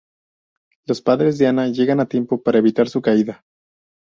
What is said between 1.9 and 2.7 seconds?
a tiempo para